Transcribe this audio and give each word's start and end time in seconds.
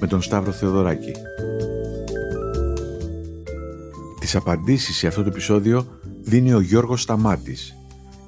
με 0.00 0.06
τον 0.06 0.22
Σταύρο 0.22 0.52
Θεοδωράκη. 0.52 1.12
Τις 4.20 4.36
απαντήσεις 4.36 4.96
σε 4.96 5.06
αυτό 5.06 5.22
το 5.22 5.28
επεισόδιο 5.28 5.86
δίνει 6.20 6.52
ο 6.52 6.60
Γιώργος 6.60 7.02
Σταμάτης, 7.02 7.76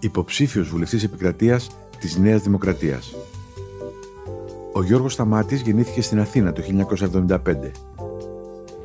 υποψήφιος 0.00 0.68
βουλευτής 0.68 1.02
επικρατείας 1.02 1.70
της 1.98 2.16
Νέας 2.16 2.42
Δημοκρατίας. 2.42 3.14
Ο 4.72 4.82
Γιώργος 4.82 5.12
Σταμάτης 5.12 5.60
γεννήθηκε 5.60 6.02
στην 6.02 6.20
Αθήνα 6.20 6.52
το 6.52 6.62
1975. 6.62 7.70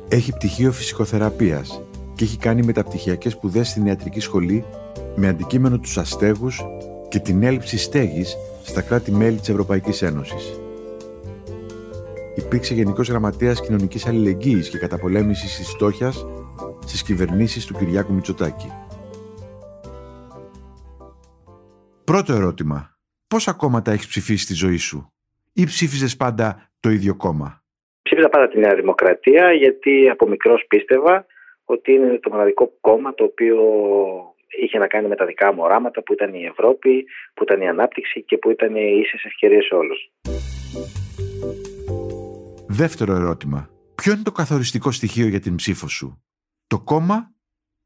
Έχει 0.08 0.32
πτυχίο 0.32 0.72
φυσικοθεραπείας 0.72 1.82
και 2.14 2.24
έχει 2.24 2.36
κάνει 2.36 2.62
μεταπτυχιακές 2.62 3.32
σπουδές 3.32 3.68
στην 3.68 3.86
ιατρική 3.86 4.20
σχολή 4.20 4.64
με 5.16 5.28
αντικείμενο 5.28 5.78
τους 5.78 5.98
αστέγους 5.98 6.64
και 7.08 7.18
την 7.18 7.42
έλλειψη 7.42 7.78
στέγης 7.78 8.36
στα 8.62 8.80
κράτη-μέλη 8.80 9.38
της 9.38 9.48
Ευρωπαϊκής 9.48 10.02
Ένωσης 10.02 10.60
υπήρξε 12.36 12.74
Γενικός 12.74 13.08
Γραμματέας 13.08 13.60
Κοινωνικής 13.60 14.06
Αλληλεγγύης 14.06 14.70
και 14.70 14.78
Καταπολέμησης 14.78 15.56
της 15.56 15.68
Φτώχειας 15.68 16.26
στις 16.80 17.02
κυβερνήσεις 17.02 17.66
του 17.66 17.74
Κυριάκου 17.74 18.12
Μητσοτάκη. 18.12 18.70
Πρώτο 22.04 22.32
ερώτημα. 22.32 22.96
Πόσα 23.28 23.52
κόμματα 23.52 23.92
έχεις 23.92 24.06
ψηφίσει 24.06 24.44
στη 24.44 24.54
ζωή 24.54 24.76
σου, 24.76 25.12
ή 25.52 25.64
ψήφιζες 25.64 26.16
πάντα 26.16 26.70
το 26.80 26.90
ίδιο 26.90 27.14
κόμμα; 27.16 27.62
Ψήφιζα 28.02 28.28
πάντα 28.28 28.48
τη 28.48 28.58
Νέα 28.58 28.74
Δημοκρατία, 28.74 29.52
γιατί 29.52 30.08
από 30.08 30.28
μικρός 30.28 30.64
πίστευα 30.68 31.26
ότι 31.64 31.92
είναι 31.92 32.18
το 32.22 32.30
μοναδικό 32.30 32.72
κόμμα 32.80 33.14
το 33.14 33.24
οποίο 33.24 33.58
είχε 34.62 34.78
να 34.78 34.86
κάνει 34.86 35.08
με 35.08 35.16
τα 35.16 35.24
δικά 35.24 35.52
μου 35.52 35.62
οράματα 35.62 36.02
που 36.02 36.12
ήταν 36.12 36.34
η 36.34 36.44
Ευρώπη, 36.44 37.04
που 37.34 37.42
ήταν 37.42 37.60
η 37.60 37.68
ανάπτυξη 37.68 38.22
και 38.22 38.38
που 38.38 38.50
ήταν 38.50 38.76
οι 38.76 39.00
ίσες 39.02 39.24
ευκαιρίες 39.24 39.70
όλους. 39.70 40.10
Δεύτερο 42.82 43.12
ερώτημα. 43.14 43.70
Ποιο 43.94 44.12
είναι 44.12 44.22
το 44.22 44.32
καθοριστικό 44.32 44.90
στοιχείο 44.90 45.26
για 45.26 45.40
την 45.40 45.54
ψήφο 45.54 45.88
σου, 45.88 46.22
το 46.66 46.78
κόμμα 46.80 47.16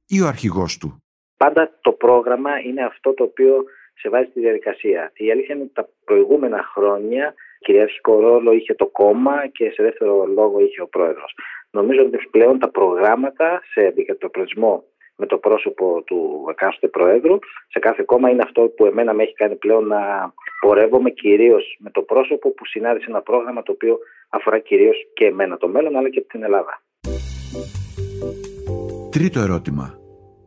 ή 0.07 0.21
ο 0.21 0.27
αρχηγός 0.27 0.79
του; 0.79 1.03
Πάντα 1.37 1.79
το 1.81 1.93
πρόγραμμα 1.93 2.59
είναι 2.59 2.85
αυτό 2.85 3.15
το 3.15 3.25
οποίο 3.25 3.65
σε 3.95 4.09
βάζει 4.09 4.29
στη 4.31 4.41
διαδικασία. 4.41 5.13
Η 5.15 5.31
αλήθεια 5.31 5.55
είναι 5.55 5.65
ότι 5.65 5.73
τα 5.73 5.89
προηγούμενα 6.05 6.61
χρόνια 6.75 7.35
κυριαρχικό 7.59 8.21
ρόλο 8.21 8.53
είχε 8.53 8.75
το 8.75 8.87
κόμμα 8.87 9.47
και 9.47 9.71
σε 9.71 9.83
δεύτερο 9.83 10.27
λόγο 10.27 10.61
είχε 10.61 10.81
ο 10.83 10.89
πρόεδρος. 10.89 11.35
Νομίζω 11.71 12.01
ότι 12.05 12.29
πλέον 12.31 12.59
τα 12.59 12.69
προγράμματα 12.71 13.63
σε 13.73 13.87
αντικατοπτρισμό 13.87 14.85
με 15.17 15.27
το 15.27 15.39
πρόσωπο 15.39 16.03
του 16.07 16.47
εκάστοτε 16.51 16.89
Προέδρου. 16.89 17.39
Σε 17.69 17.79
κάθε 17.79 18.03
κόμμα 18.07 18.31
είναι 18.31 18.43
αυτό 18.45 18.63
που 18.63 18.87
εμένα 18.87 19.13
με 19.13 19.23
έχει 19.23 19.35
κάνει 19.35 19.57
πλέον 19.57 19.87
να 19.87 20.33
πορεύομαι 20.61 21.11
κυρίως 21.11 21.77
με 21.79 21.91
το 21.91 22.03
πρόσωπο 22.03 22.51
που 22.51 22.67
συνάδει 22.67 23.01
ένα 23.09 23.23
πρόγραμμα 23.23 23.63
το 23.63 23.73
οποίο 23.73 23.99
αφορά 24.31 24.59
κυρίως 24.59 24.97
και 25.15 25.25
εμένα 25.25 25.57
το 25.57 25.69
μέλλον 25.69 25.97
αλλά 25.97 26.11
και 26.11 26.21
την 26.21 26.43
Ελλάδα. 26.43 26.83
Τρίτο 29.11 29.41
ερώτημα. 29.41 29.99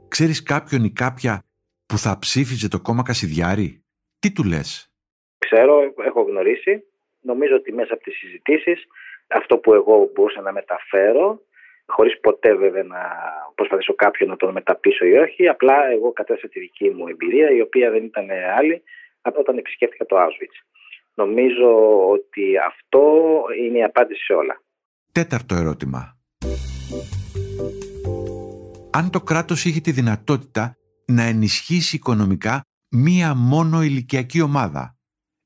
Ξέρεις 0.08 0.44
κάποιον 0.44 0.84
ή 0.84 0.92
κάποια 0.92 1.44
που 1.86 1.98
θα 1.98 2.20
ψήφιζε 2.20 2.68
το 2.68 2.80
κόμμα 2.80 3.04
Κασιδιάρη; 3.04 3.84
Τι 4.20 4.32
του 4.32 4.44
λες; 4.44 4.92
Ξέρω, 5.38 5.94
έχω 6.06 6.22
γνωρίσει. 6.22 6.84
Νομίζω 7.22 7.56
ότι 7.56 7.74
μέσα 7.74 7.94
από 7.94 8.04
τις 8.04 8.18
συζητήσεις 8.18 8.88
αυτό 9.28 9.58
που 9.58 9.74
εγώ 9.74 10.12
μπορούσα 10.14 10.42
να 10.42 10.52
μεταφέρω 10.52 11.42
χωρίς 11.86 12.20
ποτέ 12.20 12.54
βέβαια 12.56 12.84
να 12.84 13.02
προσπαθήσω 13.56 13.94
κάποιον 13.94 14.30
να 14.30 14.36
τον 14.36 14.52
μεταπίσω 14.52 15.06
ή 15.06 15.18
όχι. 15.18 15.48
Απλά 15.48 15.92
εγώ 15.92 16.12
κατέστησα 16.12 16.48
τη 16.48 16.60
δική 16.60 16.90
μου 16.90 17.08
εμπειρία, 17.08 17.50
η 17.52 17.62
οποία 17.62 17.90
δεν 17.92 18.04
ήταν 18.04 18.28
άλλη 18.58 18.84
από 19.22 19.40
όταν 19.40 19.58
επισκέφθηκα 19.58 20.06
το 20.06 20.16
Auschwitz. 20.18 20.56
Νομίζω 21.14 21.70
ότι 22.10 22.58
αυτό 22.58 23.02
είναι 23.60 23.78
η 23.78 23.84
απάντηση 23.84 24.24
σε 24.24 24.34
όλα. 24.34 24.62
Τέταρτο 25.12 25.56
ερώτημα. 25.56 26.18
Αν 28.92 29.10
το 29.12 29.22
κράτος 29.22 29.66
είχε 29.66 29.80
τη 29.80 29.92
δυνατότητα 29.92 30.78
να 31.06 31.24
ενισχύσει 31.24 31.96
οικονομικά 31.96 32.62
μία 32.90 33.34
μόνο 33.36 33.82
ηλικιακή 33.82 34.42
ομάδα, 34.42 34.98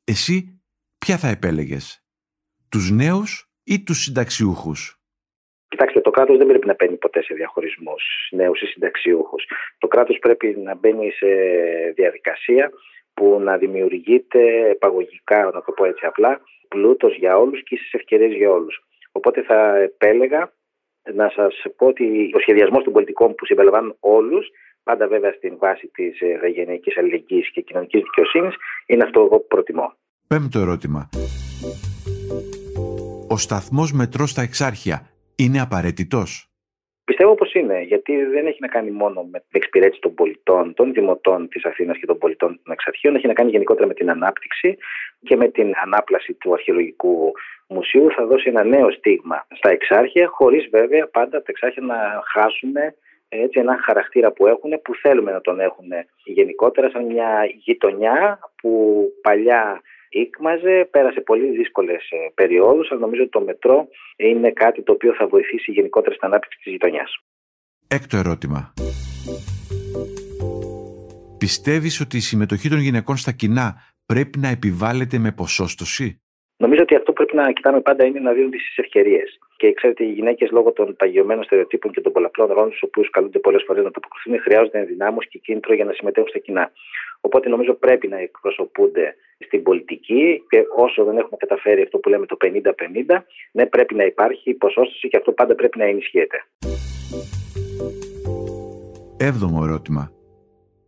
εσύ 0.04 0.62
ποια 0.98 1.18
θα 1.18 1.28
επέλεγες, 1.28 2.04
τους 2.70 2.92
νέους 2.92 3.50
ή 3.64 3.84
τους 3.84 4.04
συνταξιούχους; 4.04 4.98
Κοιτάξτε, 5.70 6.02
το 6.02 6.10
κράτος 6.10 6.38
δεν 6.38 6.48
πρέπει 6.48 6.68
να 6.68 6.76
μπαίνει 6.78 6.96
ποτέ 6.96 7.22
σε 7.24 7.34
διαχωρισμούς 7.34 8.04
νέους 8.32 8.62
ή 8.62 8.66
συνταξιούχους. 8.66 9.44
Το 9.78 9.88
κράτος 9.88 10.18
πρέπει 10.20 10.48
να 10.58 10.76
μπαίνει 10.76 11.12
σε 11.12 11.28
διαδικασία 11.96 12.72
που 13.18 13.40
να 13.48 13.58
δημιουργείται 13.58 14.70
επαγωγικά, 14.70 15.44
να 15.54 15.62
το 15.62 15.72
πω 15.72 15.86
έτσι 15.86 16.06
απλά, 16.06 16.42
πλούτος 16.68 17.16
για 17.16 17.38
όλους 17.38 17.64
και 17.64 17.76
ίσες 17.76 17.94
ευκαιρίες 17.94 18.34
για 18.34 18.50
όλους. 18.50 18.76
Οπότε 19.12 19.44
θα 19.44 19.78
επέλεγα 19.78 20.52
να 21.14 21.30
σας 21.36 21.54
πω 21.78 21.86
ότι 21.88 22.32
ο 22.36 22.40
σχεδιασμός 22.40 22.84
των 22.84 22.94
πολιτικών 22.94 23.36
που 23.36 23.46
συμπεριλαμβάνουν 23.46 23.96
όλους, 24.00 24.48
πάντα 24.84 25.08
βέβαια 25.08 25.32
στην 25.32 25.58
βάση 25.58 25.88
της 25.88 26.22
ε, 26.22 26.48
γενικής 26.48 26.98
αλληλεγγύης 26.98 27.52
και 27.52 27.62
κοινωνικής 27.62 28.02
δικαιοσύνης, 28.02 28.56
είναι 28.86 29.04
αυτό 29.04 29.22
που 29.22 29.46
προτιμώ. 29.48 29.94
Πέμπτο 30.28 30.60
ερώτημα. 30.60 31.10
Ο 33.30 33.38
σταθμός 33.38 33.92
μετρός 33.92 34.30
στα 34.30 34.42
εξάρχεια 34.42 35.10
είναι 35.36 35.62
απαραίτητος; 35.62 36.47
Πιστεύω 37.08 37.36
πως 37.36 37.54
είναι, 37.54 37.82
γιατί 37.82 38.24
δεν 38.26 38.46
έχει 38.46 38.58
να 38.62 38.68
κάνει 38.68 38.92
μόνο 38.92 39.24
με 39.32 39.40
την 39.40 39.50
εξυπηρέτηση 39.52 40.02
των 40.02 40.14
πολιτών, 40.14 40.74
των 40.74 40.94
δημοτών 40.94 41.48
της 41.48 41.66
Αθήνας 41.66 41.98
και 41.98 42.06
των 42.06 42.18
πολιτών 42.18 42.60
των 42.64 42.74
εξαρχείων, 42.74 43.16
έχει 43.16 43.28
να 43.28 43.34
κάνει 43.34 43.50
γενικότερα 43.50 43.88
με 43.88 43.94
την 43.94 44.10
ανάπτυξη 44.10 44.78
και 45.24 45.36
με 45.36 45.48
την 45.48 45.74
ανάπλαση 45.84 46.34
του 46.34 46.54
αρχαιολογικού 46.54 47.32
μουσείου. 47.68 48.12
Θα 48.12 48.26
δώσει 48.26 48.50
ένα 48.50 48.64
νέο 48.64 48.92
στίγμα 48.92 49.48
στα 49.56 49.70
εξάρχεια, 49.70 50.28
χωρίς 50.28 50.68
βέβαια 50.72 51.08
πάντα 51.08 51.38
τα 51.38 51.46
εξάρχεια 51.46 51.84
να 51.84 52.24
χάσουν 52.34 52.74
έτσι, 53.30 53.60
ένα 53.60 53.78
χαρακτήρα 53.82 54.32
που 54.32 54.48
έχουν, 54.48 54.82
που 54.84 54.96
θέλουμε 54.96 55.32
να 55.32 55.42
τον 55.42 55.60
έχουν 55.60 55.88
γενικότερα, 56.24 56.90
σαν 56.90 57.06
μια 57.06 57.46
γειτονιά 57.64 58.40
που 58.62 59.04
παλιά 59.22 59.82
ήκμαζε, 60.10 60.88
πέρασε 60.92 61.22
πολύ 61.22 61.58
δύσκολες 61.58 62.10
περιόδους, 62.34 62.92
αλλά 62.92 63.00
νομίζω 63.00 63.22
ότι 63.22 63.32
το 63.32 63.42
μετρό 63.42 63.88
είναι 64.16 64.52
κάτι 64.52 64.84
το 64.84 64.92
οποίο 64.92 65.14
θα 65.14 65.28
βοηθήσει 65.28 65.72
γενικότερα 65.72 66.16
στην 66.16 66.28
ανάπτυξη 66.28 66.58
της 66.64 66.72
γειτονιάς. 66.72 67.12
Έκτο 67.88 68.18
ερώτημα. 68.18 68.74
Πιστεύεις 71.38 72.00
ότι 72.00 72.18
η 72.18 72.20
συμμετοχή 72.20 72.70
των 72.70 72.80
γυναικών 72.80 73.18
στα 73.18 73.32
κοινά 73.32 73.76
πρέπει 74.06 74.40
να 74.40 74.48
επιβάλλεται 74.48 75.18
με 75.18 75.32
ποσόστοση; 75.32 76.22
Νομίζω 76.58 76.82
ότι 76.82 76.96
αυτό 76.96 77.12
που 77.12 77.14
πρέπει 77.14 77.36
να 77.36 77.52
κοιτάμε 77.52 77.82
πάντα 77.82 78.06
είναι 78.06 78.20
να 78.20 78.32
δίνουν 78.34 78.52
τι 78.52 78.60
ευκαιρίες. 78.76 79.40
Και 79.58 79.74
ξέρετε, 79.74 80.04
οι 80.04 80.12
γυναίκες 80.12 80.52
λόγω 80.52 80.72
των 80.72 80.96
παγιωμένων 80.96 81.44
στερεοτύπων 81.44 81.92
και 81.92 82.02
των 82.02 82.12
πολλαπλών 82.12 82.48
ρόλων, 82.48 82.72
στου 82.72 82.88
οποίους 82.90 83.10
καλούνται 83.10 83.40
πολλές 83.40 83.64
φορές 83.66 83.84
να 83.84 83.90
ανταποκριθούν, 83.90 84.42
χρειάζονται 84.42 84.80
ενδυνάμωση 84.80 85.28
και 85.28 85.38
κίνητρο 85.38 85.74
για 85.74 85.86
να 85.86 85.94
συμμετέχουν 85.94 86.30
στα 86.30 86.40
κοινά. 86.40 86.72
Οπότε 87.22 87.50
νομίζω 87.50 87.74
πρέπει 87.74 88.08
να 88.08 88.18
εκπροσωπούνται 88.18 89.16
στην 89.38 89.64
πολιτική 89.64 90.44
και 90.50 90.64
όσο 90.76 91.04
δεν 91.04 91.18
έχουμε 91.18 91.38
καταφέρει 91.38 91.82
αυτό 91.82 91.98
που 91.98 92.10
λέμε 92.10 92.26
το 92.26 92.38
50-50, 92.42 92.52
ναι, 93.52 93.66
πρέπει 93.66 93.96
να 93.96 94.04
υπάρχει 94.04 94.54
ποσόστοση 94.54 95.08
και 95.08 95.18
αυτό 95.18 95.32
πάντα 95.32 95.56
πρέπει 95.56 95.78
να 95.78 95.86
ενισχύεται. 95.86 96.38
Έβδομο 99.18 99.62
ερώτημα. 99.64 100.12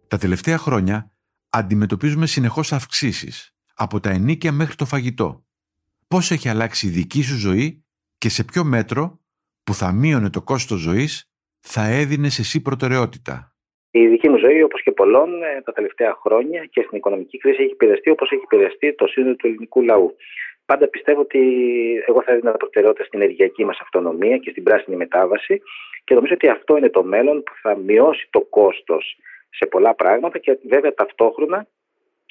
Τα 0.08 0.18
τελευταία 0.18 0.58
χρόνια 0.58 1.12
αντιμετωπίζουμε 1.50 2.26
συνεχώς 2.26 2.72
αυξήσεις, 2.72 3.56
από 3.76 4.00
τα 4.00 4.10
ενίκια 4.10 4.52
μέχρι 4.52 4.76
το 4.76 4.86
φαγητό. 4.86 5.44
Πώς 6.08 6.32
έχει 6.32 6.50
αλλάξει 6.50 6.88
η 6.88 6.90
δική 6.90 7.22
σου 7.22 7.38
ζωή 7.38 7.84
και 8.22 8.30
σε 8.30 8.44
ποιο 8.44 8.64
μέτρο 8.64 9.20
που 9.64 9.74
θα 9.74 9.92
μείωνε 9.92 10.30
το 10.30 10.42
κόστος 10.42 10.80
ζωής 10.80 11.32
θα 11.60 11.84
έδινες 12.02 12.40
εσύ 12.40 12.62
προτεραιότητα; 12.62 13.56
Η 13.92 14.08
δική 14.08 14.30
μου 14.30 14.38
ζωή, 14.38 14.62
όπως 14.62 14.84
και 14.84 14.92
πολλών, 14.92 15.44
ε, 15.44 15.62
τα 15.62 15.72
τελευταία 15.72 16.18
χρόνια 16.22 16.66
και 16.66 16.82
στην 16.86 16.98
οικονομική 16.98 17.38
κρίση 17.38 17.62
έχει 17.64 17.72
επηρεαστεί 17.72 18.10
όπως 18.10 18.32
έχει 18.32 18.42
επηρεαστεί 18.44 18.96
το 18.96 19.08
σύνολο 19.08 19.36
του 19.36 19.48
ελληνικού 19.48 19.82
λαού. 19.82 20.16
Πάντα 20.66 20.88
πιστεύω 20.88 21.22
ότι 21.22 21.42
εγώ 22.08 22.24
θα 22.24 22.32
έδινα 22.32 22.52
προτεραιότητα 22.52 23.04
στην 23.06 23.22
ενεργειακή 23.22 23.66
μας 23.66 23.80
αυτονομία 23.82 24.38
και 24.38 24.50
στην 24.50 24.64
πράσινη 24.64 24.96
μετάβαση 24.96 25.62
και 26.04 26.14
νομίζω 26.14 26.34
ότι 26.34 26.48
αυτό 26.50 26.78
είναι 26.78 26.90
το 26.90 27.04
μέλλον 27.04 27.44
που 27.44 27.54
θα 27.62 27.76
μειώσει 27.76 28.28
το 28.30 28.42
κόστος 28.42 29.18
σε 29.50 29.66
πολλά 29.66 29.96
πράγματα 29.96 30.38
και 30.38 30.58
βέβαια 30.70 30.94
ταυτόχρονα 30.94 31.68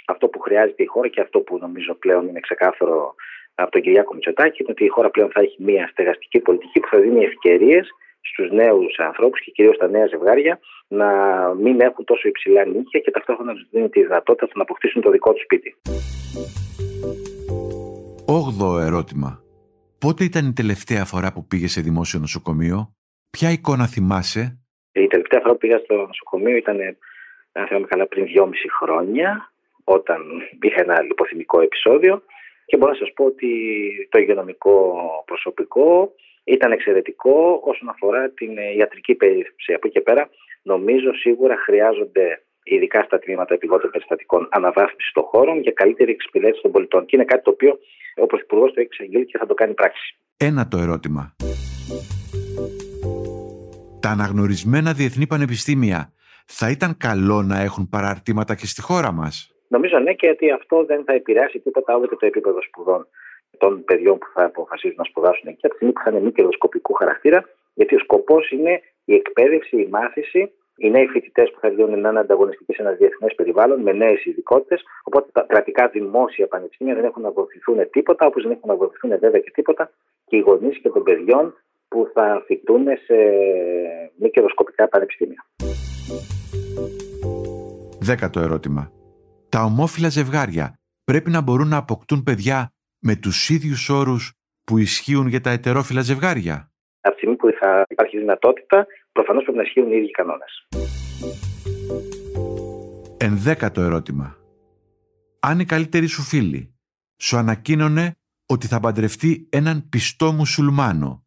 αυτό 0.07 0.29
που 0.29 0.39
χρειάζεται 0.41 0.83
η 0.83 0.87
χώρα 0.87 1.09
και 1.09 1.21
αυτό 1.21 1.41
που 1.41 1.59
νομίζω 1.59 1.95
πλέον 1.95 2.29
είναι 2.29 2.41
ξεκάθαρο 2.41 3.15
από 3.63 3.71
τον 3.71 3.81
Κυριάκο 3.83 4.15
Μητσοτάκη 4.15 4.63
είναι 4.63 4.73
ότι 4.73 4.85
η 4.85 4.89
χώρα 4.89 5.11
πλέον 5.11 5.31
θα 5.31 5.41
έχει 5.41 5.63
μια 5.63 5.89
στεγαστική 5.93 6.39
πολιτική 6.39 6.81
που 6.81 6.89
θα 6.91 6.99
δίνει 6.99 7.25
ευκαιρίες 7.25 7.89
στους 8.21 8.51
νέους 8.51 8.99
ανθρώπους 8.99 9.41
και 9.41 9.51
κυρίως 9.51 9.77
τα 9.77 9.89
νέα 9.89 10.07
ζευγάρια 10.07 10.59
να 10.89 11.09
μην 11.55 11.81
έχουν 11.81 12.05
τόσο 12.05 12.29
υψηλά 12.29 12.65
νύχια 12.65 13.01
και 13.01 13.11
ταυτόχρονα 13.11 13.53
να 13.53 13.59
τους 13.59 13.69
δίνει 13.71 13.89
τη 13.89 14.01
δυνατότητα 14.03 14.49
να 14.55 14.63
αποκτήσουν 14.63 15.03
το 15.03 15.11
δικό 15.11 15.33
τους 15.33 15.43
σπίτι. 15.43 15.77
Όγδοο 18.27 18.79
ερώτημα. 18.79 19.43
Πότε 19.99 20.25
ήταν 20.25 20.47
η 20.47 20.53
τελευταία 20.53 21.05
φορά 21.05 21.33
που 21.33 21.47
πήγε 21.47 21.69
σε 21.69 21.81
δημόσιο 21.81 22.19
νοσοκομείο, 22.19 22.93
Ποια 23.31 23.51
εικόνα 23.51 23.87
θυμάσαι, 23.87 24.43
Η 24.93 25.07
τελευταία 25.07 25.41
φορά 25.41 25.53
που 25.53 25.59
πήγα 25.59 25.79
στο 25.79 25.95
νοσοκομείο 25.95 26.57
ήταν, 26.57 26.77
αν 27.53 27.67
θυμάμαι 27.67 27.87
καλά, 27.87 28.07
πριν 28.07 28.25
δυόμιση 28.25 28.69
χρόνια, 28.71 29.53
όταν 29.85 30.21
είχα 30.61 30.81
ένα 30.81 31.03
λιποθυμικό 31.03 31.61
επεισόδιο 31.61 32.23
και 32.69 32.77
μπορώ 32.77 32.93
να 32.93 32.99
σας 32.99 33.13
πω 33.17 33.25
ότι 33.25 33.51
το 34.11 34.19
υγειονομικό 34.19 34.77
προσωπικό 35.27 36.13
ήταν 36.45 36.73
εξαιρετικό 36.73 37.61
όσον 37.65 37.89
αφορά 37.89 38.31
την 38.31 38.51
ιατρική 38.79 39.15
περίθαλψη. 39.15 39.73
Από 39.73 39.87
εκεί 39.87 39.95
και 39.97 40.01
πέρα 40.01 40.29
νομίζω 40.63 41.13
σίγουρα 41.13 41.57
χρειάζονται 41.57 42.43
ειδικά 42.63 43.03
στα 43.03 43.19
τμήματα 43.19 43.55
επιγόντων 43.55 43.91
περιστατικών 43.91 44.49
αναβάθμιση 44.51 45.11
των 45.13 45.23
χώρων 45.23 45.61
για 45.61 45.73
καλύτερη 45.73 46.11
εξυπηρέτηση 46.11 46.63
των 46.63 46.73
πολιτών. 46.73 47.07
Και 47.07 47.17
είναι 47.17 47.25
κάτι 47.25 47.43
το 47.43 47.51
οποίο 47.51 47.79
ο 48.17 48.27
Πρωθυπουργός 48.27 48.73
το 48.73 48.81
έχει 48.81 48.89
εξαγγείλει 48.93 49.27
και 49.27 49.39
θα 49.39 49.47
το 49.47 49.55
κάνει 49.55 49.75
πράξη. 49.75 50.17
Ένα 50.37 50.69
το 50.69 50.79
ερώτημα. 50.79 51.37
Τα 54.01 54.09
αναγνωρισμένα 54.09 54.93
διεθνή 54.93 55.27
πανεπιστήμια 55.27 56.13
θα 56.47 56.71
ήταν 56.71 56.97
καλό 56.97 57.43
να 57.43 57.61
έχουν 57.61 57.89
παραρτήματα 57.89 58.55
και 58.55 58.67
στη 58.67 58.81
χώρα 58.83 59.13
μας; 59.13 59.58
Νομίζω 59.69 59.99
ναι 59.99 60.13
και 60.13 60.27
γιατί 60.27 60.51
αυτό 60.51 60.85
δεν 60.85 61.05
θα 61.05 61.13
επηρεάσει 61.13 61.59
τίποτα 61.59 61.97
ούτε 61.97 62.17
το 62.17 62.27
επίπεδο 62.27 62.63
σπουδών 62.63 63.07
των 63.59 63.85
παιδιών 63.85 64.19
που 64.19 64.27
θα 64.35 64.45
αποφασίζουν 64.45 64.97
να 64.99 65.05
σπουδάσουν 65.05 65.49
εκεί 65.49 65.67
από 65.67 65.69
τη 65.69 65.75
στιγμή 65.75 65.93
που 65.93 66.01
θα 66.05 66.11
είναι 66.11 66.21
μη 66.21 66.33
κερδοσκοπικού 66.33 66.93
χαρακτήρα 66.93 67.49
γιατί 67.75 67.95
ο 67.95 67.99
σκοπός 67.99 68.51
είναι 68.51 68.81
η 69.05 69.15
εκπαίδευση, 69.15 69.77
η 69.77 69.89
μάθηση 69.91 70.53
οι 70.79 70.91
νέοι 70.91 71.07
φοιτητές 71.07 71.51
που 71.51 71.59
θα 71.61 71.71
βγουν 71.71 72.01
να 72.01 72.09
είναι 72.09 72.19
ανταγωνιστικοί 72.19 72.73
σε 72.73 72.83
ένα 72.83 72.91
διεθνές 72.91 73.35
περιβάλλον 73.35 73.81
με 73.81 73.93
νέες 73.93 74.25
ειδικότητες. 74.25 74.83
Οπότε 75.03 75.29
τα 75.33 75.45
κρατικά 75.49 75.89
δημόσια 75.89 76.47
πανεπιστήμια 76.47 76.95
δεν 76.95 77.05
έχουν 77.05 77.23
να 77.23 77.31
βοηθηθούν 77.31 77.91
τίποτα, 77.91 78.27
όπως 78.27 78.43
δεν 78.43 78.53
έχουν 78.53 78.69
να 78.69 78.77
βοηθηθούν 78.77 79.11
βέβαια 79.11 79.41
και 79.41 79.51
τίποτα 79.51 79.91
και 80.27 80.37
οι 80.37 80.41
γονείς 80.41 80.79
και 80.81 80.89
των 80.89 81.03
παιδιών 81.03 81.55
που 81.89 82.11
θα 82.15 82.43
φοιτούν 82.47 82.85
σε 83.05 83.15
μη 84.19 84.31
κερδοσκοπικά 84.31 84.89
πανεπιστήμια. 84.89 85.45
Δέκατο 88.01 88.41
ερώτημα. 88.41 88.98
Τα 89.49 89.63
ομόφυλα 89.63 90.09
ζευγάρια 90.09 90.79
πρέπει 91.05 91.31
να 91.31 91.41
μπορούν 91.41 91.69
να 91.69 91.77
αποκτούν 91.77 92.23
παιδιά 92.23 92.73
με 92.99 93.17
τους 93.17 93.49
ίδιους 93.49 93.89
όρους 93.89 94.33
που 94.65 94.79
ισχύουν 94.79 95.27
για 95.27 95.41
τα 95.41 95.51
ετερόφυλα 95.51 96.01
ζευγάρια. 96.01 96.73
Από 97.01 97.15
τη 97.15 97.21
στιγμή 97.21 97.37
που 97.37 97.49
θα 97.61 97.85
υπάρχει 97.89 98.19
δυνατότητα, 98.19 98.87
προφανώς 99.13 99.43
πρέπει 99.43 99.59
να 99.59 99.65
ισχύουν 99.65 99.93
οι 99.93 99.97
ίδιοι 99.97 100.11
κανόνες. 100.11 100.69
Ενδέκατο 103.19 103.81
ερώτημα. 103.81 104.37
Αν 105.41 105.59
η 105.61 105.65
καλύτερη 105.65 106.07
σου 106.07 106.23
φίλη 106.23 106.75
σου 107.17 107.37
ανακοίνωνε 107.37 108.17
ότι 108.47 108.67
θα 108.67 108.81
παντρευτεί 108.81 109.49
έναν 109.53 109.89
πιστό 109.89 110.33
μουσουλμάνο, 110.33 111.27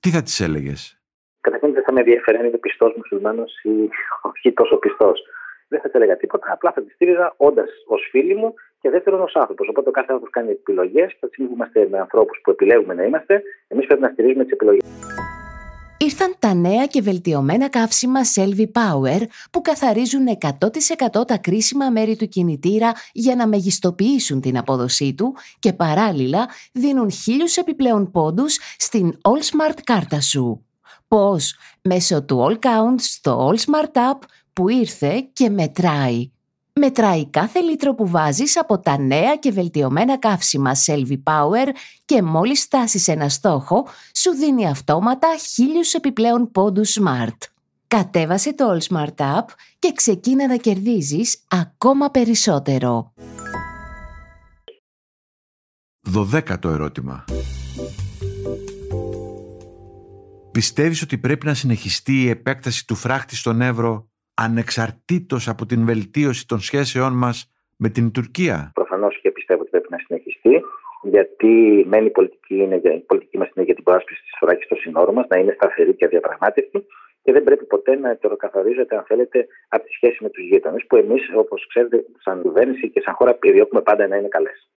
τι 0.00 0.10
θα 0.10 0.22
της 0.22 0.40
έλεγες; 0.40 1.00
Καταρχήν 1.40 1.72
δεν 1.72 1.82
θα 1.84 1.92
με 1.92 2.00
ενδιαφέρει 2.00 2.36
αν 2.36 2.44
είναι 2.44 2.56
πιστός 2.58 2.92
μουσουλμάνος 2.96 3.52
ή 3.62 3.88
όχι 4.22 4.52
τόσο 4.52 4.76
πιστός. 4.76 5.20
Δεν 5.68 5.80
θα 5.80 5.88
τη 5.88 5.96
έλεγα 5.98 6.16
τίποτα, 6.16 6.52
απλά 6.52 6.72
θα 6.72 6.82
τη 6.82 6.90
στήριζα 6.90 7.34
όντας 7.36 7.70
ως 7.86 8.08
φίλη 8.10 8.34
μου 8.34 8.54
και 8.80 8.90
δεύτερον 8.90 9.20
ως 9.20 9.34
άνθρωπος. 9.34 9.68
Οπότε 9.68 9.88
ο 9.88 9.92
κάθε 9.92 10.06
άνθρωπος 10.12 10.32
κάνει 10.32 10.50
επιλογές 10.50 11.08
και 11.08 11.18
από 11.20 11.26
τη 11.26 11.32
στιγμή 11.32 11.48
που 11.50 11.54
είμαστε 11.56 11.88
με 11.90 11.98
ανθρώπους 11.98 12.40
που 12.42 12.50
επιλέγουμε 12.50 12.94
να 12.94 13.04
είμαστε, 13.04 13.42
εμείς 13.68 13.86
πρέπει 13.86 14.02
να 14.02 14.08
στηρίζουμε 14.08 14.42
τις 14.42 14.52
επιλογές. 14.52 14.84
Ήρθαν 15.98 16.34
τα 16.38 16.54
νέα 16.54 16.86
και 16.86 17.02
βελτιωμένα 17.02 17.68
καύσιμα 17.68 18.20
Selvi 18.34 18.64
Power 18.72 19.20
που 19.50 19.60
καθαρίζουν 19.60 20.26
100% 21.20 21.26
τα 21.26 21.38
κρίσιμα 21.38 21.90
μέρη 21.90 22.16
του 22.16 22.28
κινητήρα 22.28 22.92
για 23.12 23.36
να 23.36 23.46
μεγιστοποιήσουν 23.46 24.40
την 24.40 24.58
απόδοσή 24.58 25.14
του 25.14 25.34
και 25.58 25.72
παράλληλα 25.72 26.48
δίνουν 26.72 27.10
χίλιους 27.10 27.56
επιπλέον 27.56 28.10
πόντους 28.10 28.58
στην 28.78 29.12
All 29.22 29.40
Smart 29.40 29.78
κάρτα 29.84 30.20
σου. 30.20 30.66
Πώς; 31.08 31.58
Μέσω 31.82 32.24
του 32.24 32.46
All 32.48 32.66
Count 32.66 32.94
στο 32.96 33.50
All 33.50 33.56
Smart 33.56 34.12
App 34.12 34.18
που 34.56 34.68
ήρθε 34.68 35.28
και 35.32 35.50
μετράει. 35.50 36.30
Μετράει 36.72 37.30
κάθε 37.30 37.60
λίτρο 37.60 37.94
που 37.94 38.08
βάζεις 38.08 38.58
από 38.58 38.78
τα 38.78 38.98
νέα 38.98 39.36
και 39.36 39.50
βελτιωμένα 39.50 40.18
καύσιμα 40.18 40.72
Selvi 40.86 41.22
Power 41.24 41.66
και 42.04 42.22
μόλις 42.22 42.62
φτάσεις 42.62 43.08
ένα 43.08 43.28
στόχο, 43.28 43.86
σου 44.14 44.30
δίνει 44.30 44.68
αυτόματα 44.68 45.28
χίλιους 45.52 45.94
επιπλέον 45.94 46.50
πόντους 46.50 46.98
Smart. 47.00 47.36
Κατέβασε 47.86 48.54
το 48.54 48.64
All 48.72 48.94
Smart 48.94 49.14
App 49.38 49.44
και 49.78 49.92
ξεκίνα 49.92 50.46
να 50.46 50.56
κερδίζεις 50.56 51.44
ακόμα 51.48 52.10
περισσότερο. 52.10 53.12
Δωδέκατο 56.00 56.68
ερώτημα. 56.68 57.24
Πιστεύεις 60.52 61.02
ότι 61.02 61.18
πρέπει 61.18 61.46
να 61.46 61.54
συνεχιστεί 61.54 62.22
η 62.22 62.28
επέκταση 62.28 62.86
του 62.86 62.94
φράχτη 62.94 63.36
στον 63.36 63.60
Εύρο; 63.60 64.08
Ανεξαρτήτως 64.36 65.48
από 65.48 65.66
την 65.66 65.84
βελτίωση 65.84 66.46
των 66.46 66.60
σχέσεών 66.60 67.12
μας 67.12 67.50
με 67.76 67.88
την 67.88 68.10
Τουρκία. 68.10 68.70
Προφανώς 68.74 69.20
και 69.22 69.30
πιστεύω 69.30 69.60
ότι 69.60 69.70
πρέπει 69.70 69.88
να 69.90 69.98
συνεχιστεί 69.98 70.62
γιατί 71.02 71.84
μένει 71.88 72.06
η 72.06 72.10
πολιτική, 72.10 72.54
είναι, 72.54 72.74
η 72.74 73.04
πολιτική 73.06 73.38
μας 73.38 73.48
είναι 73.54 73.64
για 73.64 73.74
την 73.74 73.84
προάσπιση 73.84 74.20
της 74.22 74.32
φοράκης 74.38 74.64
στο 74.64 74.74
συνόρου 74.74 75.12
μας, 75.12 75.26
να 75.28 75.38
είναι 75.38 75.52
σταθερή 75.52 75.94
και 75.94 76.04
αδιαπραγμάτευτη 76.04 76.86
και 77.22 77.32
δεν 77.32 77.44
πρέπει 77.44 77.64
ποτέ 77.64 77.96
να 77.96 78.10
ετεροκαθαρίζεται, 78.10 78.96
αν 78.96 79.04
θέλετε, 79.06 79.46
από 79.68 79.84
τη 79.84 79.92
σχέση 79.92 80.18
με 80.20 80.28
τους 80.28 80.44
γείτονες 80.44 80.84
που 80.88 80.96
εμείς, 80.96 81.22
όπως 81.36 81.66
ξέρετε, 81.68 82.04
σαν 82.24 82.42
κυβέρνηση 82.42 82.90
και 82.90 83.00
σαν 83.04 83.14
χώρα 83.14 83.30
επιδιώκουμε 83.30 83.82
πάντα 83.82 84.06
να 84.06 84.16
είναι 84.16 84.28
καλές. 84.28 84.70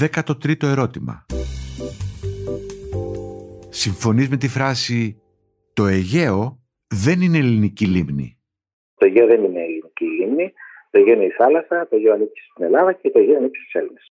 13ο 0.00 0.66
ερώτημα. 0.66 1.26
Συμφωνείς 3.68 4.28
με 4.28 4.36
τη 4.36 4.48
φράση 4.48 5.22
«Το 5.72 5.86
Αιγαίο 5.86 6.58
δεν 7.04 7.20
είναι 7.20 7.38
ελληνική 7.38 7.86
λίμνη». 7.86 8.41
Το 9.02 9.08
Αιγαίο 9.08 9.26
δεν 9.26 9.44
είναι 9.44 9.60
ελληνική 9.60 10.04
λίμνη. 10.04 10.52
Το 10.90 10.98
Αιγαίο 10.98 11.14
είναι 11.14 11.24
η 11.24 11.30
θάλασσα, 11.30 11.86
το 11.90 11.96
Αιγαίο 11.96 12.12
ανήκει 12.12 12.40
στην 12.50 12.64
Ελλάδα 12.64 12.92
και 12.92 13.10
το 13.10 13.18
Αιγαίο 13.18 13.36
ανήκει 13.36 13.58
στους 13.58 13.72
Έλληνες. 13.72 14.12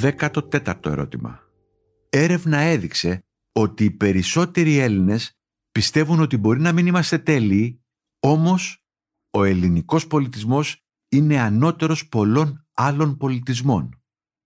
Δέκατο 0.00 0.42
τέταρτο 0.42 0.90
ερώτημα. 0.90 1.40
Έρευνα 2.10 2.58
έδειξε 2.58 3.24
ότι 3.52 3.84
οι 3.84 3.90
περισσότεροι 3.90 4.78
Έλληνες 4.78 5.38
πιστεύουν 5.72 6.20
ότι 6.20 6.36
μπορεί 6.38 6.60
να 6.60 6.72
μην 6.72 6.86
είμαστε 6.86 7.18
τέλειοι, 7.18 7.84
όμως 8.20 8.84
ο 9.30 9.44
ελληνικός 9.44 10.06
πολιτισμός 10.06 10.82
είναι 11.08 11.40
ανώτερος 11.40 12.08
πολλών 12.08 12.66
άλλων 12.74 13.16
πολιτισμών. 13.16 14.02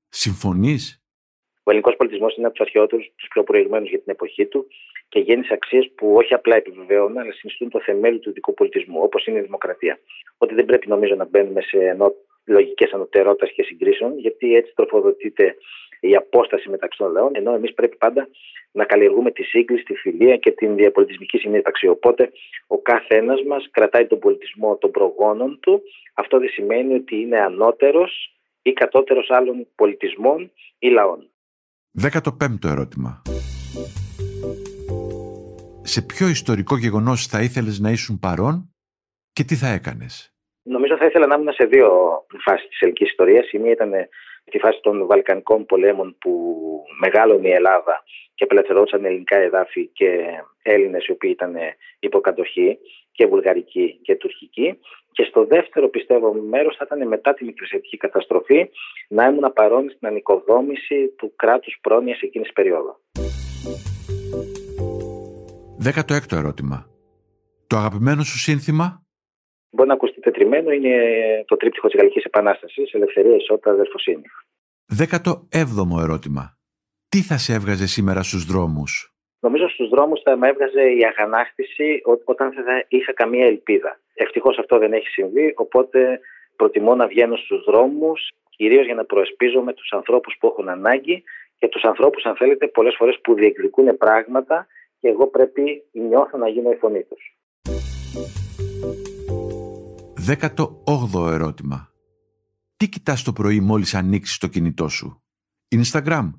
Συμφωνείς; 0.09 1.03
Ο 1.63 1.71
ελληνικός 1.71 1.97
πολιτισμός 1.97 2.37
είναι 2.37 2.47
από 2.47 2.55
τους 2.55 2.67
αρχαιότερους, 2.67 3.13
τους 3.17 3.29
πιο 3.29 3.43
προηγμένους 3.43 3.89
για 3.89 3.99
την 3.99 4.13
εποχή 4.13 4.47
του 4.47 4.67
και 5.09 5.19
γέννησε 5.19 5.53
αξίε 5.53 5.83
που 5.97 6.15
όχι 6.15 6.35
απλά 6.35 6.57
επιβεβαιώνουν, 6.57 7.19
αλλά 7.19 7.33
συνιστούν 7.33 7.71
το 7.71 7.81
θεμέλιο 7.81 8.19
του 8.19 8.33
δικού 8.33 8.55
πολιτισμού, 8.55 9.01
όπως 9.03 9.27
είναι 9.27 9.39
η 9.39 9.43
δημοκρατία. 9.43 9.99
Ότι 10.39 10.55
δεν 10.55 10.65
πρέπει 10.65 10.89
νομίζω 10.89 11.15
να 11.15 11.25
μπαίνουμε 11.25 11.61
σε 11.61 11.97
λογικές 12.45 12.93
ανωτερότητα 12.93 13.47
και 13.47 13.63
συγκρίσεων, 13.63 14.19
γιατί 14.19 14.55
έτσι 14.55 14.73
τροφοδοτείται 14.75 15.57
η 16.01 16.17
απόσταση 16.17 16.69
μεταξύ 16.69 16.99
των 16.99 17.13
λαών, 17.13 17.31
ενώ 17.35 17.55
εμείς 17.55 17.75
πρέπει 17.75 17.97
πάντα 17.97 18.29
να 18.73 18.85
καλλιεργούμε 18.85 19.31
τη 19.31 19.43
σύγκληση, 19.43 19.85
τη 19.85 19.95
φιλία 19.95 20.37
και 20.37 20.51
την 20.51 20.77
διαπολιτισμική 20.77 21.39
συνύπαρξη. 21.39 21.87
Οπότε 21.89 22.31
ο 22.67 22.79
κάθε 22.79 23.17
ένα 23.17 23.35
μας 23.47 23.69
κρατάει 23.71 24.07
τον 24.07 24.19
πολιτισμό 24.19 24.77
των 24.77 24.91
προγόνων 24.91 25.59
του. 25.61 25.83
Αυτό 26.15 26.39
δεν 26.39 26.49
σημαίνει 26.49 26.95
ότι 26.95 27.17
είναι 27.21 27.41
ανώτερος 27.41 28.35
ή 28.63 28.73
κατώτερος 28.73 29.31
άλλων 29.31 29.67
πολιτισμών 29.75 30.53
ή 30.79 30.89
λαών. 30.89 31.31
15ο 32.03 32.69
ερώτημα. 32.69 33.23
Σε 35.95 36.03
ποιο 36.03 36.29
ιστορικό 36.29 36.77
γεγονός 36.77 37.27
θα 37.27 37.43
ήθελες 37.43 37.79
να 37.79 37.91
ήσουν 37.91 38.19
παρόν 38.19 38.75
και 39.33 39.45
τι 39.45 39.55
θα 39.55 39.69
έκανες; 39.69 40.35
Νομίζω 40.63 40.97
θα 40.97 41.05
ήθελα 41.05 41.27
να 41.27 41.35
ήμουν 41.35 41.53
σε 41.53 41.65
δύο 41.65 41.89
φάσεις 42.45 42.69
της 42.69 42.81
ελληνικής 42.81 43.11
ιστορίας. 43.11 43.53
Η 43.53 43.59
μία 43.59 43.73
ήταν 43.73 43.93
τη 44.51 44.59
φάση 44.59 44.81
των 44.83 45.07
Βαλκανικών 45.07 45.67
πολέμων 45.67 46.17
που 46.21 46.33
μεγάλωνε 47.01 47.49
η 47.49 47.53
Ελλάδα 47.53 48.03
και 48.35 48.45
απελευθερώθηκαν 48.45 49.05
ελληνικά 49.05 49.37
εδάφη 49.37 49.87
και 49.87 50.09
Έλληνες 50.63 51.07
οι 51.07 51.11
οποίοι 51.11 51.31
ήταν 51.35 51.55
υποκατοχή 51.99 52.79
και 53.13 53.27
βουλγαρική 53.27 53.99
και 54.03 54.17
τουρκική. 54.17 54.79
Και 55.13 55.23
στο 55.23 55.45
δεύτερο 55.45 55.89
πιστεύω 55.89 56.33
μέρος 56.33 56.77
θα 56.77 56.85
ήταν 56.87 57.09
μετά 57.09 57.35
τη 57.35 57.45
μικροσιατική 57.45 57.97
καταστροφή 57.97 58.71
να 59.09 59.25
ήμουν 59.27 59.53
παρόν 59.53 59.91
στην 59.91 60.09
ανοικοδόμηση 60.09 61.15
του 61.19 61.33
κράτους 61.37 61.79
πρόνοιας 61.81 62.21
εκείνης 62.21 62.47
της 62.47 62.57
περίοδου. 62.57 62.97
16ο 65.85 66.33
ερώτημα. 66.33 66.87
Το 67.67 67.77
αγαπημένο 67.77 68.23
σου 68.23 68.39
σύνθημα; 68.39 69.03
Μπορεί 69.71 69.89
να 69.89 69.95
ακουστεί 69.95 70.21
τετριμένο, 70.21 70.71
είναι 70.71 70.95
το 71.47 71.57
τρίπτυχο 71.57 71.89
της 71.89 71.97
Γαλλικής 71.97 72.25
Επανάστασης, 72.25 72.93
ελευθερία, 72.93 73.37
ισότητα, 73.37 73.71
αδερφοσύνη. 73.71 74.23
17ο 74.99 76.03
ερώτημα. 76.03 76.59
Τι 77.09 77.19
θα 77.23 77.39
σε 77.39 77.53
έβγαζε 77.53 77.87
σήμερα 77.87 78.23
στους 78.23 78.45
δρόμους, 78.45 79.19
Νομίζω 79.41 79.69
στους 79.69 79.89
δρόμους 79.89 80.21
θα 80.23 80.37
με 80.37 80.49
έβγαζε 80.49 80.83
η 80.83 81.05
αγανάκτηση 81.05 82.01
όταν 82.25 82.53
θα 82.53 82.85
είχα 82.89 83.13
καμία 83.13 83.47
ελπίδα. 83.47 84.01
Ευτυχώς 84.15 84.59
αυτό 84.59 84.79
δεν 84.79 84.93
έχει 84.93 85.07
συμβεί, 85.07 85.53
οπότε 85.57 86.21
προτιμώ 86.57 86.95
να 86.95 87.07
βγαίνω 87.07 87.37
στους 87.37 87.65
δρόμους, 87.65 88.31
κυρίως 88.57 88.85
για 88.85 88.95
να 88.95 89.05
προεσπίζομαι 89.05 89.73
τους 89.73 89.93
ανθρώπους 89.93 90.37
που 90.41 90.47
έχουν 90.47 90.69
ανάγκη 90.69 91.23
και 91.59 91.69
τους 91.69 91.83
ανθρώπους, 91.83 92.25
αν 92.25 92.37
θέλετε, 92.37 92.67
πολλές 92.67 92.95
φορές 92.99 93.19
που 93.23 93.35
διεκδικούν 93.35 93.97
πράγματα 93.97 94.67
και 95.01 95.09
εγώ 95.09 95.27
πρέπει 95.27 95.85
νιώθω 95.93 96.39
να 96.39 96.49
γίνω 96.49 96.71
η 96.71 96.77
φωνή 96.77 97.03
τους. 97.03 97.37
18ο 100.29 101.33
ερώτημα. 101.33 101.93
Τι 102.77 102.89
κοιτάς 102.89 103.23
το 103.23 103.33
πρωί 103.33 103.61
μόλις 103.61 103.95
ανοίξεις 103.95 104.39
το 104.39 104.47
κινητό 104.47 104.89
σου; 104.89 105.23
Instagram, 105.77 106.31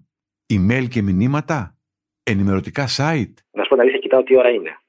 email 0.53 0.85
και 0.89 1.01
μηνύματα, 1.01 1.77
ενημερωτικά 2.23 2.85
site; 2.97 3.33
Να 3.51 3.63
σου 3.63 3.69
πω 3.69 3.75
την 3.75 3.79
αλήθεια, 3.79 3.99
κοιτάω 3.99 4.23
τι 4.23 4.37
ώρα 4.37 4.49
είναι. 4.49 4.79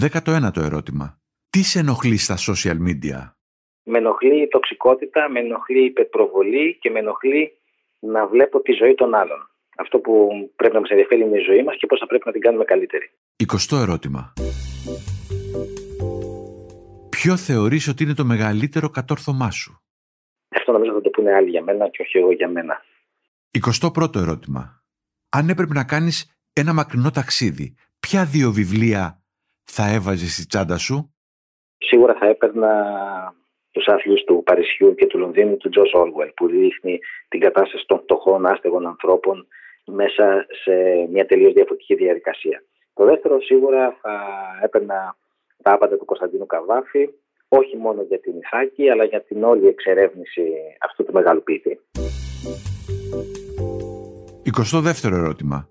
19ο 0.00 0.56
ερώτημα. 0.56 1.20
Τι 1.50 1.62
σε 1.62 1.78
ενοχλεί 1.78 2.16
στα 2.16 2.36
social 2.36 2.76
media; 2.88 3.32
Με 3.82 3.98
ενοχλεί 3.98 4.42
η 4.42 4.48
τοξικότητα, 4.48 5.28
με 5.28 5.40
ενοχλεί 5.40 5.80
η 5.80 5.84
υπερπροβολή 5.84 6.78
και 6.80 6.90
με 6.90 6.98
ενοχλεί 6.98 7.52
να 7.98 8.26
βλέπω 8.26 8.60
τη 8.60 8.72
ζωή 8.72 8.94
των 8.94 9.14
άλλων. 9.14 9.50
Αυτό 9.80 9.98
που 9.98 10.12
πρέπει 10.56 10.74
να 10.74 10.80
μας 10.80 10.90
ενδιαφέρει 10.90 11.20
είναι 11.22 11.38
η 11.38 11.42
ζωή 11.42 11.62
μας 11.62 11.76
και 11.76 11.86
πώς 11.86 11.98
θα 11.98 12.06
πρέπει 12.06 12.22
να 12.26 12.32
την 12.32 12.40
κάνουμε 12.40 12.64
καλύτερη. 12.64 13.10
20ο 13.46 13.76
ερώτημα. 13.80 14.32
Ποιο 17.08 17.36
θεωρείς 17.36 17.88
ότι 17.88 18.02
είναι 18.02 18.14
το 18.14 18.24
μεγαλύτερο 18.24 18.88
κατόρθωμά 18.88 19.50
σου; 19.50 19.80
Αυτό 20.48 20.72
νομίζω 20.72 20.92
θα 20.92 21.00
το 21.00 21.10
πούνε 21.10 21.34
άλλοι 21.34 21.50
για 21.50 21.62
μένα 21.62 21.88
και 21.88 22.02
όχι 22.02 22.18
εγώ 22.18 22.32
για 22.32 22.48
μένα. 22.48 22.82
21ο 23.66 24.14
ερώτημα. 24.14 24.82
Αν 25.28 25.48
έπρεπε 25.48 25.74
να 25.74 25.84
κάνεις 25.84 26.40
ένα 26.52 26.72
μακρινό 26.72 27.10
ταξίδι, 27.10 27.74
ποια 28.00 28.24
δύο 28.24 28.50
βιβλία 28.50 29.22
θα 29.62 29.92
έβαζες 29.92 30.32
στη 30.32 30.46
τσάντα 30.46 30.78
σου; 30.78 31.14
Σίγουρα 31.78 32.14
θα 32.14 32.26
έπαιρνα 32.26 32.72
τους 33.70 33.86
άθλιους 33.86 34.24
του 34.24 34.42
Παρισιού 34.44 34.94
και 34.94 35.06
του 35.06 35.18
Λονδίνου 35.18 35.56
του 35.56 35.68
Τζο 35.68 35.82
Όλγουελ, 35.92 36.30
που 36.36 36.48
δείχνει 36.48 36.98
την 37.28 37.40
κατάσταση 37.40 37.84
των 37.86 37.98
φτωχών 38.00 38.46
άστεγων 38.46 38.86
ανθρώπων 38.86 39.46
μέσα 39.90 40.46
σε 40.62 40.72
μια 41.10 41.26
τελείως 41.26 41.52
διαφορετική 41.52 41.94
διαδικασία. 41.94 42.62
Το 42.94 43.04
δεύτερο 43.04 43.40
σίγουρα 43.40 43.98
θα 44.02 44.20
έπαιρνα 44.62 45.16
τα 45.62 45.72
άπαντα 45.72 45.96
του 45.96 46.04
Κωνσταντίνου 46.04 46.46
Καβάφη, 46.46 47.08
όχι 47.48 47.76
μόνο 47.76 48.02
για 48.02 48.20
την 48.20 48.32
Ιθάκη, 48.36 48.90
αλλά 48.90 49.04
για 49.04 49.22
την 49.22 49.44
όλη 49.44 49.66
εξερεύνηση 49.66 50.42
αυτού 50.80 51.04
του 51.04 51.12
μεγάλου 51.12 51.42
ποιητή. 51.42 51.80
22ο 54.56 55.04
ερώτημα. 55.04 55.68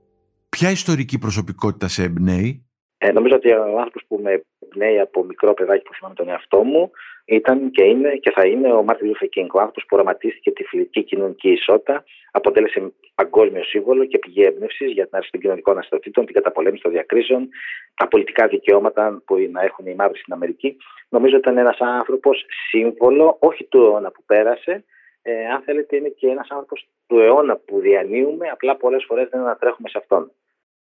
Ποια 0.49 0.69
ιστορική 0.69 1.17
προσωπικότητα 1.17 1.87
σε 1.87 2.03
εμπνέει; 2.03 2.66
Ε, 2.97 3.11
νομίζω 3.11 3.35
ότι 3.35 3.51
ο 3.51 3.77
άνθρωπος 3.77 4.03
που 4.07 4.19
με 4.23 4.43
εμπνέει 4.59 4.99
από 4.99 5.23
μικρό 5.23 5.53
παιδάκι 5.53 5.83
που 5.83 5.93
θυμάμαι 5.93 6.15
τον 6.15 6.29
εαυτό 6.29 6.63
μου 6.63 6.91
ήταν 7.25 7.71
και 7.71 7.83
είναι 7.83 8.15
και 8.15 8.31
θα 8.31 8.45
είναι 8.45 8.73
ο 8.73 8.83
Μάρτιν 8.83 9.07
Λούθερ 9.07 9.25
Κινγκ, 9.25 9.53
ο 9.53 9.59
άνθρωπος 9.59 9.83
που 9.87 9.95
οραματίστηκε 9.95 10.51
τη 10.51 10.63
φυλετική 10.63 11.03
κοινωνική 11.03 11.49
ισότητα, 11.49 12.03
αποτέλεσε 12.31 12.93
παγκόσμιο 13.15 13.63
σύμβολο 13.63 14.05
και 14.05 14.17
πηγή 14.17 14.43
έμπνευσης 14.43 14.91
για 14.91 15.07
την 15.07 15.17
άρση 15.17 15.29
των 15.31 15.39
κοινωνικών 15.39 15.77
αστυνομικών, 15.77 16.25
την 16.25 16.33
καταπολέμηση 16.33 16.83
των 16.83 16.91
διακρίσεων, 16.91 17.49
τα 17.95 18.07
πολιτικά 18.07 18.47
δικαιώματα 18.47 19.21
που 19.25 19.35
να 19.51 19.61
έχουν 19.61 19.85
οι 19.87 19.95
μαύροι 19.95 20.19
στην 20.19 20.33
Αμερική. 20.33 20.77
Νομίζω 21.09 21.35
ότι 21.37 21.49
ήταν 21.49 21.57
ένας 21.57 21.77
άνθρωπος 21.79 22.45
σύμβολο, 22.69 23.37
όχι 23.39 23.63
του 23.63 23.77
αιώνα 23.77 24.11
που 24.11 24.23
πέρασε, 24.25 24.83
ε, 25.21 25.45
αν 25.45 25.61
θέλετε, 25.61 25.95
είναι 25.95 26.09
και 26.09 26.27
ένας 26.27 26.47
άνθρωπος 26.49 26.87
του 27.07 27.19
αιώνα 27.19 27.55
που 27.57 27.79
διανύουμε, 27.79 28.47
απλά 28.49 28.75
πολλές 28.75 29.03
φορές 29.07 29.29
δεν 29.29 29.39
ανατρέχουμε 29.39 29.89
σε 29.89 29.97
αυτόν. 29.97 30.31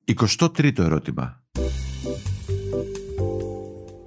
23ο 0.05 0.83
ερώτημα. 0.85 1.43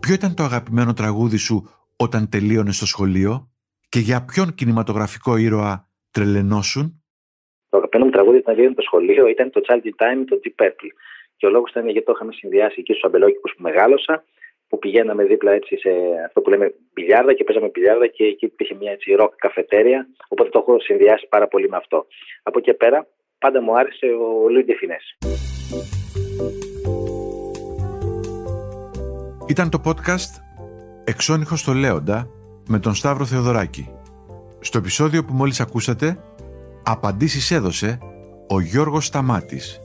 Ποιο 0.00 0.14
ήταν 0.14 0.34
το 0.34 0.42
αγαπημένο 0.42 0.92
τραγούδι 0.92 1.36
σου 1.36 1.68
όταν 1.96 2.28
τελείωνες 2.28 2.76
στο 2.76 2.86
σχολείο 2.86 3.50
και 3.88 3.98
για 3.98 4.24
ποιον 4.24 4.54
κινηματογραφικό 4.54 5.36
ήρωα 5.36 5.88
τρελενώσουν. 6.10 7.02
Το 7.68 7.76
αγαπημένο 7.76 8.04
μου 8.04 8.12
τραγούδι 8.16 8.36
όταν 8.36 8.54
τελείωνε 8.54 8.74
το 8.74 8.82
σχολείο 8.82 9.26
ήταν 9.26 9.50
το 9.50 9.60
Child 9.66 9.86
Time, 10.02 10.24
το 10.28 10.40
Deep 10.42 10.64
Purple. 10.64 10.90
Και 11.36 11.46
ο 11.46 11.50
λόγος 11.50 11.70
ήταν 11.70 11.88
γιατί 11.88 12.06
το 12.06 12.12
είχαμε 12.14 12.32
συνδυάσει 12.32 12.76
εκεί 12.78 12.92
στους 12.92 13.04
αμπελόκηπους 13.04 13.52
που 13.56 13.62
μεγάλωσα, 13.62 14.24
που 14.68 14.78
πηγαίναμε 14.78 15.24
δίπλα 15.24 15.52
έτσι 15.52 15.76
σε 15.76 15.90
αυτό 16.26 16.40
που 16.40 16.50
λέμε 16.50 16.74
πιλιάρδα 16.92 17.32
και 17.32 17.44
παίζαμε 17.44 17.68
πιλιάρδα 17.68 18.06
και 18.06 18.24
εκεί 18.24 18.44
υπήρχε 18.44 18.74
μια 18.74 18.92
έτσι 18.92 19.14
ροκ 19.14 19.34
καφετέρια. 19.36 20.06
Οπότε 20.28 20.50
το 20.50 20.58
έχω 20.58 20.80
συνδυάσει 20.80 21.26
πάρα 21.28 21.48
πολύ 21.48 21.68
με 21.68 21.76
αυτό. 21.76 22.06
Από 22.42 22.58
εκεί 22.58 22.74
πέρα 22.74 23.06
πάντα 23.38 23.62
μου 23.62 23.78
άρεσε 23.78 24.06
ο 24.06 24.48
Λουί 24.48 24.64
Ντεφινές. 24.64 25.16
Ήταν 29.48 29.68
το 29.70 29.80
podcast 29.84 30.40
«Εξώνυχος 31.04 31.60
στο 31.60 31.74
Λέοντα» 31.74 32.28
με 32.68 32.78
τον 32.78 32.94
Σταύρο 32.94 33.24
Θεοδωράκη. 33.24 33.88
Στο 34.60 34.78
επεισόδιο 34.78 35.24
που 35.24 35.34
μόλις 35.34 35.60
ακούσατε, 35.60 36.18
απαντήσεις 36.82 37.50
έδωσε 37.50 37.98
ο 38.48 38.60
Γιώργος 38.60 39.06
Σταμάτης, 39.06 39.80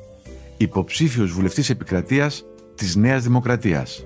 υποψήφιος 0.57 1.31
βουλευτής 1.31 1.69
επικρατείας 1.69 2.45
της 2.75 2.95
Νέας 2.95 3.23
Δημοκρατίας. 3.23 4.05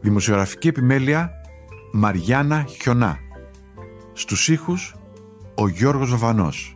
Δημοσιογραφική 0.00 0.68
επιμέλεια 0.68 1.30
Μαριάννα 1.92 2.64
Χιονά. 2.64 3.18
Στους 4.12 4.48
ήχους 4.48 4.94
ο 5.54 5.68
Γιώργος 5.68 6.10
Βαβανός. 6.10 6.75